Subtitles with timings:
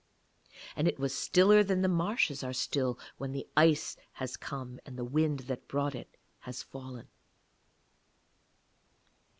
[0.75, 4.97] And it was stiller than the marshes are still when the ice has come and
[4.97, 7.07] the wind that brought it has fallen.